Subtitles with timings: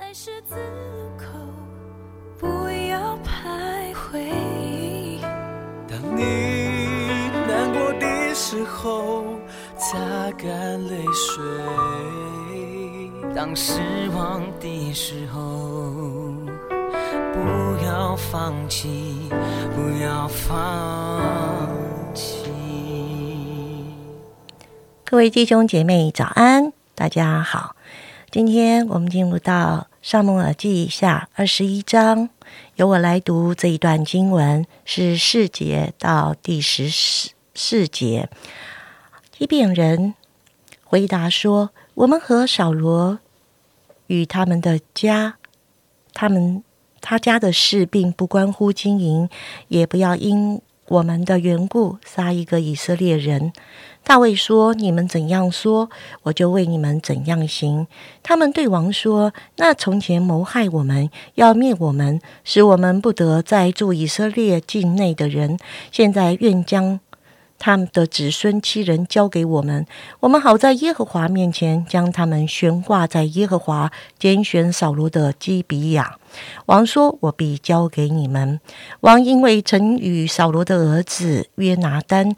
[0.00, 1.26] 在十字路口，
[2.38, 2.46] 不
[2.88, 5.18] 要徘徊。
[5.88, 6.22] 当你
[7.48, 9.24] 难过的时候，
[9.76, 9.98] 擦
[10.38, 11.42] 干泪水；
[13.34, 13.80] 当失
[14.14, 15.40] 望的时候，
[17.34, 19.28] 不要放弃，
[19.74, 21.20] 不要放
[22.14, 22.44] 弃。
[25.04, 27.74] 各位弟兄姐妹，早安，大家好。
[28.30, 32.30] 今天我们进入到《萨母耳记下》二十一章，
[32.76, 38.30] 由我来读这一段经文，是四节到第十四四节。
[39.32, 40.14] 基遍人
[40.84, 43.18] 回答说：“我们和扫罗
[44.06, 45.36] 与他们的家，
[46.14, 46.62] 他们
[47.00, 49.28] 他家的事，并不关乎经营，
[49.66, 53.52] 也不要因我们的缘故杀一个以色列人。”
[54.04, 55.90] 大卫说：“你们怎样说，
[56.22, 57.86] 我就为你们怎样行。”
[58.22, 65.58] 他们对王说：“那从前谋害我们、要灭我们、使我们不得再住以色列境内的人，
[65.92, 67.00] 现在愿将
[67.58, 69.84] 他们的子孙七人交给我们，
[70.20, 76.16] 我们好在耶和华面前将他们悬挂在耶和华拣选扫罗的基比亚。”
[76.66, 78.60] 王说：“我必交给你们。”
[79.00, 82.36] 王因为曾与扫罗的儿子约拿丹。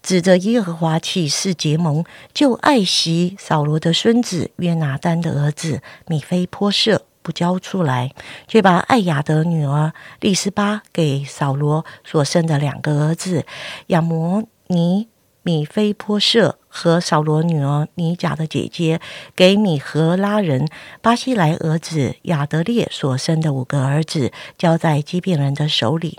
[0.00, 8.14] 指着耶和华起誓结盟，就爱惜扫罗的孙子约拿丹的儿子米菲波设，不交出来，
[8.46, 13.44] 却把艾雅的女儿利斯巴给扫罗所生的两个儿子
[13.88, 15.08] 亚摩尼
[15.48, 19.00] 米菲波设和扫罗女儿尼甲的姐姐
[19.34, 20.68] 给米和拉人
[21.00, 26.18] 巴西莱儿子亚德烈所生的五个儿子交在基遍人的手里，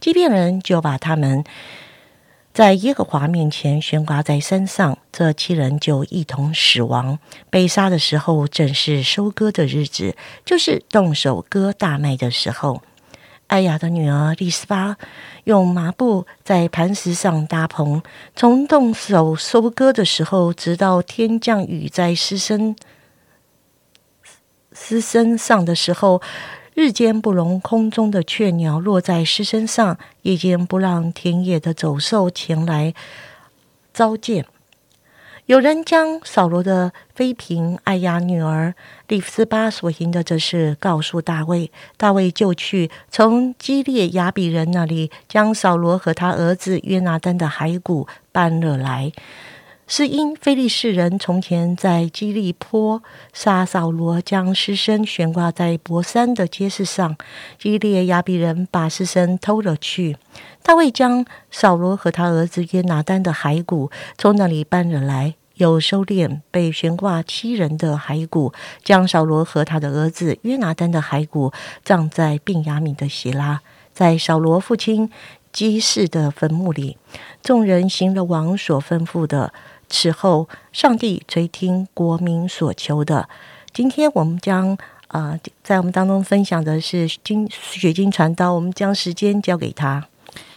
[0.00, 1.44] 基遍人就把他们。
[2.54, 7.18] 在耶和华面前悬挂在山上，这七人就一同死亡。
[7.50, 12.82] 被杀的时候正是收割的日子，就是动手割大麦的时候。
[13.50, 14.96] 艾雅的女儿丽斯巴
[15.42, 18.00] 用麻布在磐石上搭棚，
[18.36, 22.76] 从动手收割的时候，直到天降雨在湿身
[24.72, 26.22] 湿身上的时候。
[26.72, 32.94] 日间不容空中的雀鸟落在尸身上，夜间不让田野的走兽前来
[33.92, 34.46] 召见。
[35.50, 38.72] 有人将扫罗的妃嫔艾雅女儿
[39.08, 49.10] 利斯巴所行的这事告诉大卫，大卫就去从基列雅比人那里将扫罗和他儿子约拿丹的骸骨搬了来。
[49.88, 57.16] 是因非利士人从前在基利坡杀扫罗，将尸身悬挂在博山的街市上。
[57.58, 60.16] 基列亚比人把尸身偷了去。
[60.62, 71.52] 大卫将扫罗和他儿子约拿丹的骸骨从那里搬了来，又收敛被悬挂七人的骸骨，将扫罗和他的儿子约拿丹的骸骨
[71.84, 73.60] 葬在便雅敏的希拉，
[73.92, 75.10] 在扫罗父亲
[75.52, 76.96] 基士的坟墓里。
[77.42, 79.52] 众人行了王所吩咐的。
[79.90, 83.28] 此后，上帝垂听国民所求的。
[83.72, 84.78] 今天我们将
[85.08, 90.06] 啊，在我们当中分享的是金血晶传道，我们将时间交给他。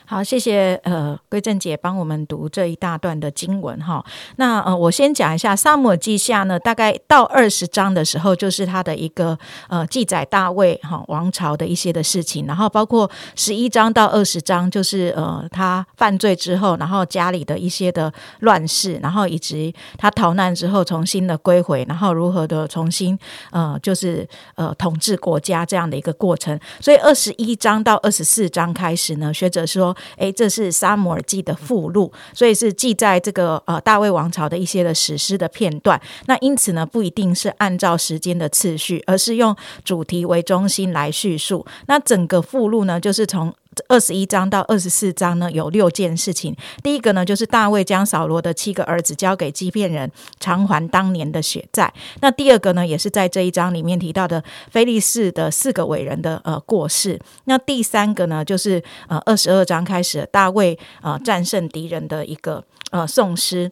[0.05, 4.03] 好，谢谢呃，桂正姐帮我们读这一大段的经文哈。
[4.35, 9.37] 那呃，我先讲一下《萨姆尔记下》呢，大概到二十章的时候，就是他的一个
[9.69, 23.17] 呃记载大卫哈王朝的一些的事情，然后包括十一章到二十章，就是呃他犯罪之后，然后家里的一些的乱世，然后以及他逃难之后重新的归回，然后如何的重新
[23.51, 26.59] 呃就是呃统治国家这样的一个过程。
[26.81, 29.92] 所以二十一章到二十四章开始呢，学者说。
[30.17, 35.99] 哎，这是《沙摩尔记》的附录，所以是记在这个呃大卫王朝的一些的史诗的片段。
[36.27, 41.65] 那因此呢，不一定是按照时间的次序，而是用主题为中心来叙述。
[41.87, 43.53] 那整个附录呢，就是从。
[43.87, 46.55] 二十一章到二十四章呢，有六件事情。
[46.81, 51.93] 第一个呢，就是大卫将扫罗的七个儿子交给欺骗人，偿还当年的血债。
[52.21, 57.19] 那第二个呢，也是在这一章里面提到的菲利士的四个伟人的呃过世。
[57.45, 63.71] 那第三个呢，就是呃二十二章开始，大卫呃战胜敌人的一个呃颂诗。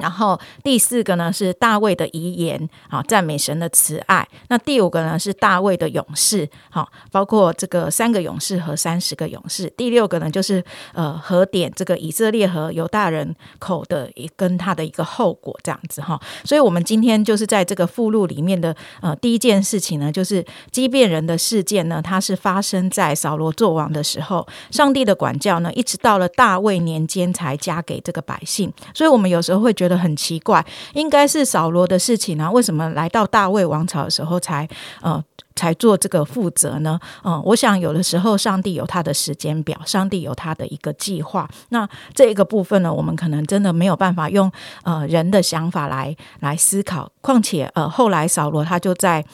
[0.00, 4.26] 然后第四个呢是大卫的遗言，好赞美神的慈爱。
[4.48, 9.72] 那第五个呢是大卫的勇士，好包括这个三个勇士和三十个勇士。
[9.76, 10.62] 第六个呢就是
[10.92, 16.20] 呃核点这个以色列和犹大人口的一跟他的一个后果这样子哈。
[16.44, 28.72] 所以我们今天就是在这个附录里面的呃第一件事情呢，就是畸变人的事件呢，它是发生在扫罗作王的时候，上帝的管教呢一直到了大卫年间才加给这个百姓。
[28.92, 34.68] 所以我们有时候会觉得觉得很奇怪，应该是扫罗的事情啊，为什么来到大卫王朝的时候才
[35.00, 35.22] 呃
[35.56, 37.00] 才做这个负责呢？
[37.24, 41.48] 嗯，我想有的时候上帝有他的时间表，上帝有他的一个计划。
[41.70, 44.52] 那这一个部分呢，我们可能真的没有办法用
[44.82, 47.10] 呃人的想法来来思考。
[47.22, 49.24] 况且呃，后来扫罗他就在。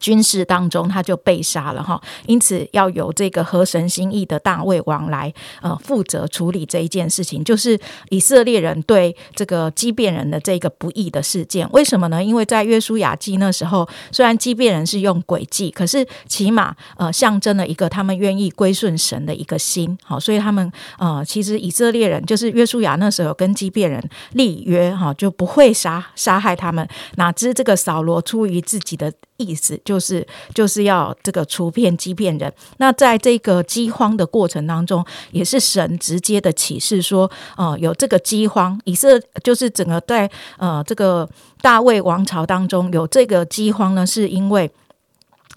[0.00, 7.78] 军事当中，他就被杀了哈，因此要由这个合神心意的大卫王来呃负责处理这一件事情，就是
[8.10, 11.68] 以色列人对这个畸变人的这个不义的事件。
[11.72, 12.22] 为什么呢？
[12.22, 19.96] 因为在约书亚记那时候，虽然畸变人是用诡计，可是起码呃象征了一个他们愿意归顺神的一个心。
[20.04, 24.02] 好，所以他们呃其实以色列人就是约书亚那时候跟畸变人
[24.32, 26.86] 立约哈，就不会杀杀害他们。
[27.16, 29.80] 哪知这个扫罗出于自己的意思。
[29.84, 32.52] 就是就是要这个除骗欺骗人。
[32.78, 41.28] 那在这个饥荒的过程当中，也是神直接的启示说，呃，有这个饥荒，以色就是整个在呃这个
[41.60, 44.70] 大卫王朝当中有这个饥荒呢，是因为。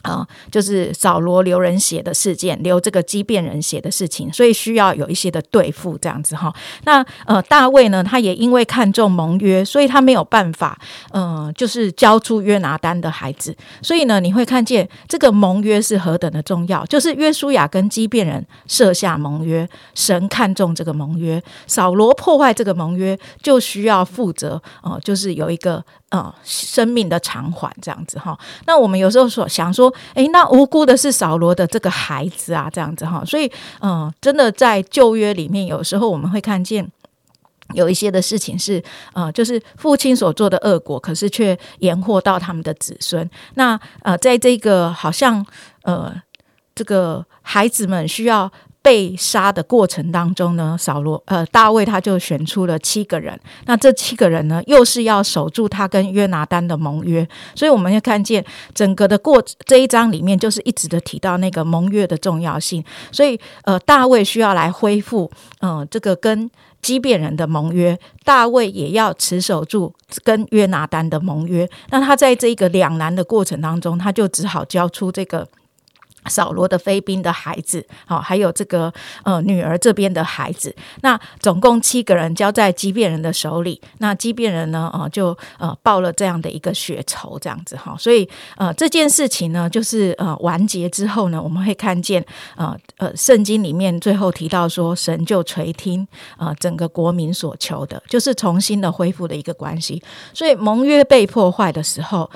[0.07, 6.53] 啊，就是扫罗流人血的事件，流这个畸变人血的事情，所以需要有一些的对付这样子哈。
[6.85, 10.79] 那呃，大卫呢，他也因为看重盟约，所以他没有办法，
[11.11, 13.53] 嗯，就是交出约拿丹的孩子。
[13.81, 25.83] 所以呢，你会看见这个盟约是何等的重要，就是约书亚跟畸变人设下盟约，神看重这个盟约，扫罗破坏这个盟约，就需要负责哦，就是有一个。
[26.09, 33.51] 呃，生命的偿还这样子哈，那我们有时候说想说，哎，那无辜的是扫罗的这个孩子啊，这样子哈，所以
[33.81, 36.89] 嗯，真的在旧约里面，有时候我们会看见
[37.73, 38.83] 有一些的事情是，
[39.13, 43.29] 呃，就是父亲所做的恶果，可是却延祸到他们的子孙。
[43.55, 45.45] 那呃，在这个好像
[45.83, 46.13] 呃，
[46.73, 48.51] 这个孩子们需要。
[48.87, 58.41] 被杀的过程当中呢，扫罗呃大卫他就选出了七个人，那这七个人呢，又是要守住他跟约拿丹的盟约，所以我们要看见
[58.73, 62.81] 整个的过这一章里面，就是一直的提到那个盟约的重要性，
[63.11, 65.29] 所以呃大卫需要来恢复
[65.59, 66.49] 嗯这个跟
[66.81, 69.93] 畸变人的盟约，大卫也要持守住
[70.23, 75.45] 跟约拿丹的盟约，那他在这个两难的过程当中，他就只好交出这个。
[76.27, 78.93] 扫罗的妃兵的孩子，好，还有这个
[79.23, 83.81] 呃女儿这边的孩子，那总共七个人交在畸变人的手里。
[83.99, 87.95] 那畸变人呢，呃，就呃报了这样的一个血仇，这样子哈。
[87.97, 92.23] 所以呃这件事情呢，就是呃完结之后呢，我们会看见
[92.55, 96.07] 呃呃圣经里面最后提到说，神就垂听
[96.37, 100.01] 呃整个国民所求的，就是重新的恢复的一个关系。
[100.33, 102.29] 所以盟约被破坏的时候。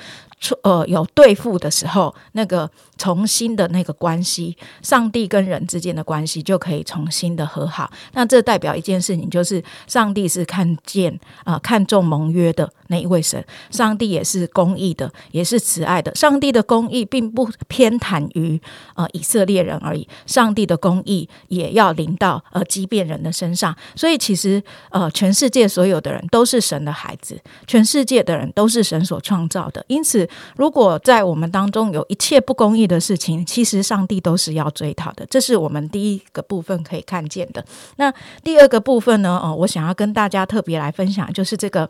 [0.62, 2.68] 呃，有对付的时候，那个
[2.98, 7.88] 重新的那个关系，上帝跟人之间的关系就可以重新的和好。
[8.14, 13.44] 那这代表一件事情，就是上帝是看见啊，看重盟约的那一位神。
[13.70, 16.12] 上帝也是公义的，也是慈爱的。
[16.16, 18.60] 上帝的公义并不偏袒于
[18.96, 23.72] 呃以色列人而已，上帝的公义也要临到呃畸变人的身上。
[23.94, 24.60] 所以其实
[24.90, 30.28] 呃，全世界所有的人都是神的孩子，全世界的人都是神所创造的，因此。
[30.56, 35.26] 如果在我们当中有一切不公义的事情，其实上帝都是要追讨的。
[35.30, 37.64] 这是我们第一个部分可以看见的。
[37.96, 38.12] 那
[38.42, 39.40] 第二个部分呢？
[39.42, 41.88] 哦，我想要跟大家特别来分享，就是这个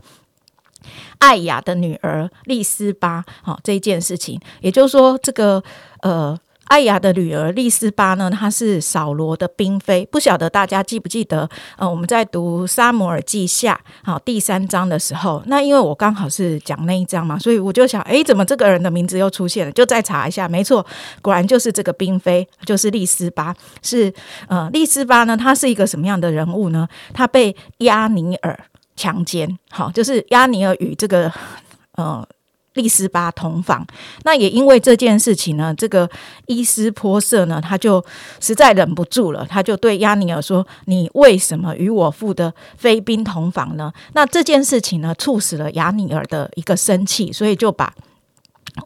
[1.19, 4.41] 艾雅的女儿丽斯巴，好这一件事情。
[4.61, 5.63] 也就是说，这个
[6.03, 6.39] 呃。
[6.65, 8.31] 艾雅的女儿利斯巴呢？
[8.31, 11.49] 她是扫罗的嫔妃，不晓得大家记不记得？
[11.77, 19.73] 呃，我们在读撒摩尔记下好第三章的时候，那因为我刚好是讲那一章嘛，所以我就想，哎，怎么这个人的名字又出现了？
[19.73, 20.85] 就再查一下，没错，
[21.21, 23.55] 果然就是这个嫔妃，就是利斯巴。
[23.83, 24.13] 是
[24.47, 26.89] 呃，利斯巴呢，她是一个什么样的人物呢？
[27.13, 28.59] 她被亚尼尔
[28.97, 31.31] 强奸，好，就是亚尼尔与这个
[31.97, 32.27] 呃。
[32.75, 33.87] 利斯巴同房，
[34.25, 36.09] 那也因为这件事情呢，这个
[36.47, 38.05] 伊斯波瑟呢，他就
[38.41, 47.93] 实在忍不住了，他就对亚尼尔说：“你为什么与我父的妃嫔同房呢？”那这件事情呢，促使了亚尼尔的一个生气，所以就把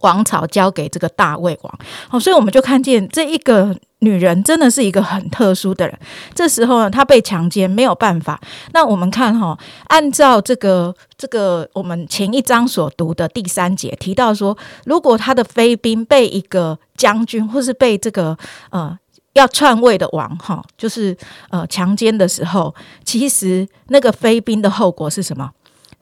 [0.00, 1.78] 王朝交给这个大卫王。
[2.08, 3.76] 好，所以我们就看见这一个。
[4.00, 5.98] 女人真的是一个很特殊的人。
[6.34, 8.38] 这时候呢，她被强奸，没有办法。
[8.72, 18.36] 那我们看哈，按照这个这个我们前一章所读的第三节提到说，如果他的妃嫔被一个将军或是被这个
[18.68, 18.96] 呃
[19.32, 21.16] 要篡位的王哈，就是
[21.48, 25.50] 呃强奸的时候，其实那个妃嫔的后果是什么？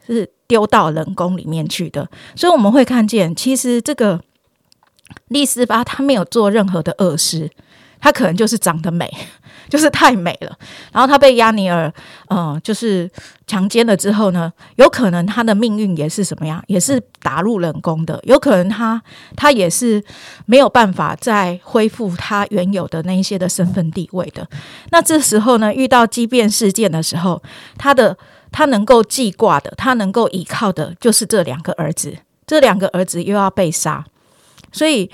[0.04, 2.08] 是丢到冷宫里面去的。
[2.36, 4.20] 所以我们会看见，其实这个
[5.26, 7.50] 利斯巴他没有做任何的恶事。
[8.00, 9.10] 她可能就是长得美，
[9.70, 10.54] 就是太美了。
[10.92, 11.90] 然后她被亚尼尔，
[12.28, 13.10] 嗯，就是
[13.46, 18.20] 强奸了之后呢，有可能她的命运也是什么样，也是打入冷宫的。
[18.24, 19.00] 有可能她
[19.34, 20.04] 她也是
[20.44, 24.46] 没有办法再恢复她原有的那一些的身份地位的。
[24.90, 27.42] 那这时候呢，遇到畸变事件的时候，
[27.78, 28.14] 她的
[28.54, 32.18] 他能够记挂的，他能够依靠的，就是这两个儿子。
[32.46, 34.04] 这两个儿子又要被杀，
[34.70, 35.10] 所以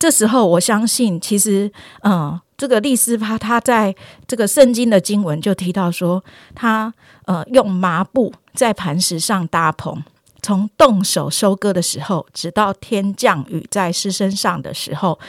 [0.00, 1.70] 这时候我相信，其实，
[2.02, 3.94] 嗯，这个利斯巴他在
[4.26, 6.24] 这个圣经的经文就提到说，
[6.56, 6.92] 他
[7.26, 10.02] 呃用麻布在磐石上搭棚，
[10.42, 15.20] 从动手收割的时候，直到天降雨在尸身上的时候，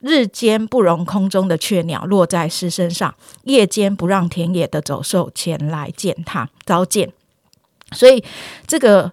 [0.00, 3.14] 日间不容空中的雀鸟落在狮身上，
[3.44, 7.12] 夜间不让田野的走兽前来见他糟践，
[7.92, 8.24] 所以
[8.66, 9.12] 这个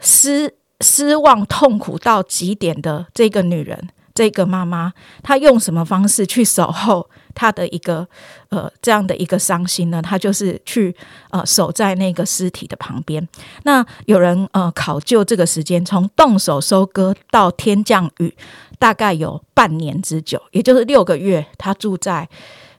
[0.00, 0.54] 失。
[0.82, 8.08] 失望、痛苦到极点的这个女人，这个妈妈，她用什么方式去守候他的一个
[8.48, 10.02] 呃这样的一个伤心呢？
[10.02, 10.92] 他就是去
[11.30, 13.28] 呃守在那个尸体的旁边。
[13.62, 18.34] 那有人呃考究这个时间，从动手收割到天降雨，
[18.78, 21.46] 大概有半年之久，也就是六个月。
[21.58, 22.28] 他住在。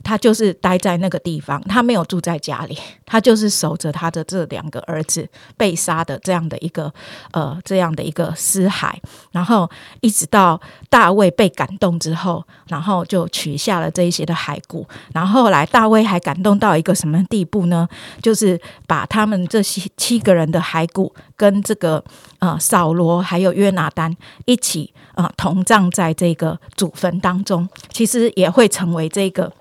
[0.07, 6.89] 他就是待在那个地方，他没有住在家里，他就是守着他的这两个儿子被杀的这样的一个
[7.31, 8.93] 呃这样的一个尸骸，
[9.31, 17.85] 然后一直到大卫被感动之后，然后就取下了这一些的骸骨，然后来大卫还感动到一个什么地步呢？
[18.21, 22.01] 就是把他们这些七个人的骸骨跟这个
[22.39, 29.51] 呃扫罗还有约拿丹一起啊同葬在这个祖坟当中，其实也会成为这个。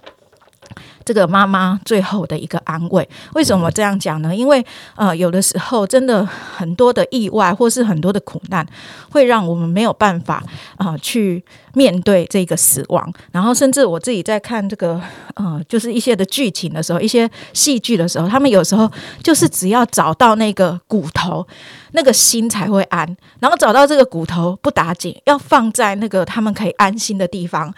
[1.05, 4.35] 这个妈妈最后的一个安慰，为什么这样讲呢？
[4.35, 4.65] 因为
[4.95, 8.67] 呃，有的时候真的很多的意外或是很多的苦难，
[9.11, 10.43] 会让我们没有办法
[10.77, 13.13] 啊去面对这个死亡。
[13.33, 15.01] 然后，甚至我自己在看这个
[15.35, 18.91] 呃，就是一些的剧情的时候，一些戏剧的时候，他们有时候
[19.23, 21.47] 就是只要找到那个骨头，
[21.93, 23.17] 那个心才会安。
[23.41, 27.73] 然后找到这个骨头不打紧，要放在那个他们可以安心的地方。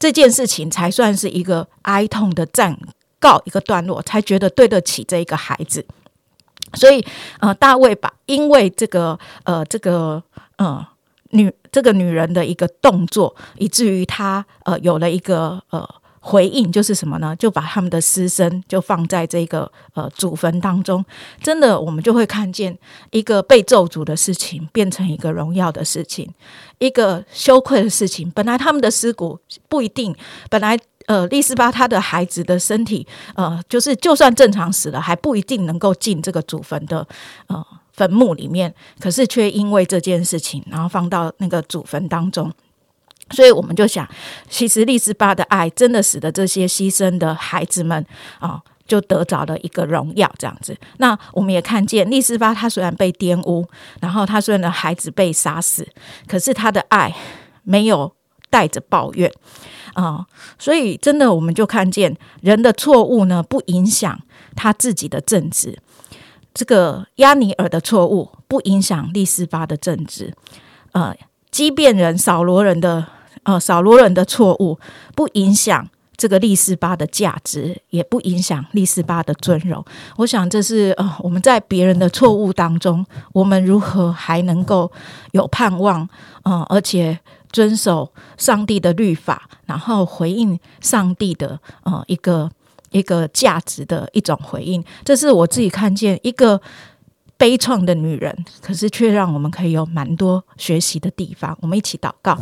[0.00, 2.76] 这件事情才算是一个哀痛的暂
[3.20, 5.86] 告一个段落，才觉得对得起这一个孩子。
[6.74, 7.04] 所以，
[7.38, 10.20] 呃，大卫把因为这个呃这个
[10.56, 10.84] 呃
[11.30, 15.88] 女这个女人的一个动作，以至于他呃有了一个呃。
[16.22, 17.34] 回应就是什么呢？
[17.36, 21.02] 就把他们的私生就放在这个呃祖坟当中，
[21.42, 22.78] 真的我们就会看见
[23.10, 26.30] 一个被咒诅的事情变成一个荣耀的事情，
[26.78, 28.30] 一个羞愧的事情。
[28.32, 30.14] 本来他们的尸骨不一定，
[30.50, 37.08] 本来呃利斯巴他的孩子的身体呃就是就算正常死了，还不一定能够进这个祖坟的
[37.46, 42.52] 呃坟墓里面，可是却因为这件事情，然后放到那个祖坟当中。
[43.30, 44.08] 所以我们就想，
[44.48, 48.04] 其实利斯巴的爱真的使得这些牺牲的孩子们
[48.40, 50.76] 啊，就得着了一个荣耀，这样子。
[50.98, 53.64] 那我们也看见利斯巴，他虽然被玷污，
[54.00, 55.86] 然后他虽然的孩子被杀死，
[56.26, 57.14] 可是他的爱
[57.62, 58.12] 没有
[58.50, 59.32] 带着抱怨
[59.94, 60.26] 啊。
[60.58, 64.20] 所以真的，我们就看见人的错误呢，不影响
[64.56, 65.78] 他自己的正直。
[66.52, 70.34] 这个亚尼尔的错误不影响利斯巴的正直，
[70.90, 71.14] 呃，
[71.52, 73.06] 畸变人扫罗人的。
[73.44, 74.78] 呃，扫罗人的错误
[75.14, 79.82] 不影响这个利斯巴的价值，也不影响利斯巴的尊荣。
[80.16, 84.92] 我想，这是呃，我们在别人的错误当中，我们如何还能够
[85.32, 86.06] 有盼望？
[86.42, 87.18] 呃，而且
[87.50, 92.50] 遵守上帝的律法，然后回应上帝的呃一个
[92.90, 94.84] 一个价值的一种回应。
[95.02, 96.60] 这是我自己看见一个。
[97.40, 101.56] 悲怆的女人，可是却让我们可以有蛮多学习的地方。
[101.62, 102.36] 我们一起祷告，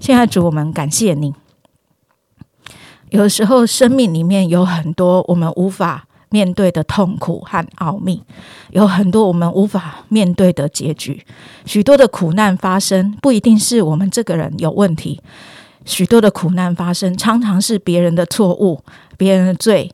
[0.00, 1.32] 现在主，我们感谢你。
[3.10, 8.24] 有时候生命里面有很多我们无法面对的痛苦和奥秘，
[8.70, 11.24] 有很多我们无法面对的结局。
[11.64, 15.20] 许多的苦难发生，不一定是我们这个人有问题。
[15.84, 18.82] 许多的苦难发生，常常是别人的错误、
[19.16, 19.92] 别人的罪、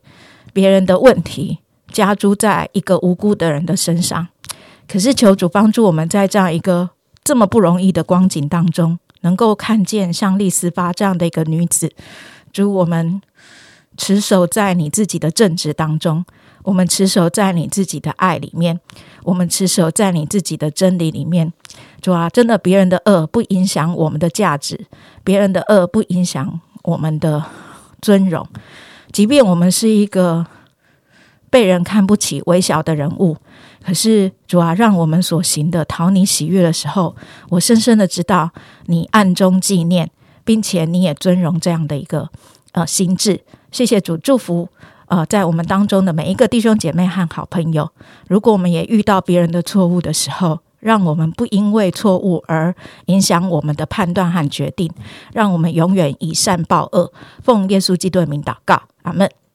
[0.51, 1.59] 别人的问题，
[1.91, 4.27] 加诸在一个无辜的人的身上。
[4.87, 6.89] 可是求主帮助我们在这样一个
[7.23, 11.91] 这么不容易的光景当中，能够看见像丽丝巴这样的一个女子。
[12.53, 13.21] 主，我们
[13.97, 16.23] 持守在你自己的正直当中，
[16.63, 18.79] 我们持守在你自己的爱里面，
[19.23, 21.51] 我们持守在你自己的真理里面。
[22.01, 24.87] 主啊，真的，别人的恶不影响我们的价值，
[25.23, 27.43] 别人的恶不影响我们的
[28.01, 28.47] 尊荣，
[29.11, 30.45] 即便我们是一个
[31.49, 33.37] 被人看不起、微小的人物。
[33.83, 37.15] 可是主啊，让我们所行的讨你喜悦的时候，
[37.49, 38.51] 我深深的知道
[38.87, 40.09] 你暗中纪念，
[40.43, 42.29] 并且你也尊荣这样的一个
[42.73, 43.41] 呃心智。
[43.71, 44.67] 谢谢主祝福。
[45.07, 47.89] 呃，在我们当中的每一个弟兄姐妹和好朋友，
[48.27, 52.75] 如果我们也遇到别人的错误的时候，让我们不因为错误而
[53.05, 54.91] 影响我们的判断和决定，
[55.31, 57.13] 让我们永远以善报恶。
[57.41, 59.46] 奉耶稣基督的名祷告，阿门。